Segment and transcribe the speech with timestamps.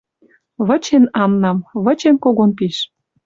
[0.67, 1.57] Вычен Аннам.
[1.83, 2.77] Вычен когон пиш.